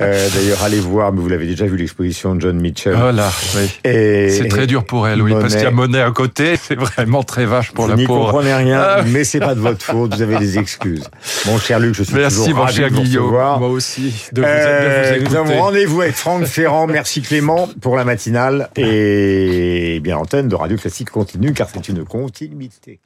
Euh, 0.00 0.28
D'ailleurs, 0.34 0.62
allez 0.64 0.80
voir, 0.80 1.12
mais 1.12 1.20
vous 1.20 1.28
l'avez 1.28 1.46
déjà 1.46 1.66
vu 1.66 1.76
l'exposition 1.76 2.34
de 2.34 2.40
John 2.40 2.58
Mitchell. 2.58 2.94
Voilà. 2.94 3.28
Oui. 3.56 3.68
C'est 3.84 4.48
très 4.48 4.66
dur 4.66 4.84
pour 4.84 5.06
elle, 5.06 5.20
oui, 5.20 5.32
parce 5.38 5.54
qu'il 5.54 5.64
y 5.64 5.66
a 5.66 5.70
Monet 5.70 6.00
à 6.00 6.10
côté. 6.10 6.56
C'est 6.62 6.74
vraiment 6.78 7.22
très 7.22 7.44
vache 7.44 7.72
pour 7.72 7.84
vous 7.84 7.90
la 7.90 7.96
pauvre. 7.96 8.08
Vous 8.08 8.14
n'y 8.14 8.26
comprenez 8.32 8.54
rien, 8.54 8.80
ah. 8.82 9.02
mais 9.06 9.24
c'est 9.24 9.40
pas 9.40 9.54
de 9.54 9.60
votre 9.60 9.84
faute. 9.84 10.14
Vous 10.14 10.22
avez 10.22 10.38
des 10.38 10.58
excuses. 10.58 11.04
Mon 11.46 11.58
cher 11.58 11.80
Luc, 11.80 11.94
je 11.94 12.02
suis 12.04 12.14
Merci, 12.14 12.38
toujours 12.38 12.56
mon 12.56 12.62
ravi 12.62 12.76
cher 12.76 12.90
de 12.90 12.94
vous 12.94 13.02
Guillaume. 13.02 13.24
recevoir. 13.24 13.58
Moi 13.60 13.68
aussi. 13.68 14.14
De 14.32 14.40
vous 14.40 14.48
Euh, 14.48 14.69
vous 15.18 15.28
nous 15.28 15.36
avons 15.36 15.60
rendez-vous 15.60 16.00
avec 16.02 16.14
Franck 16.14 16.44
Ferrand. 16.44 16.86
Merci 16.86 17.22
Clément 17.22 17.68
pour 17.80 17.96
la 17.96 18.04
matinale. 18.04 18.70
Et 18.76 20.00
bien, 20.02 20.18
antenne 20.18 20.48
de 20.48 20.54
Radio 20.54 20.76
Classique 20.76 21.10
continue 21.10 21.52
car 21.52 21.68
c'est 21.68 21.88
une 21.88 22.04
continuité. 22.04 23.00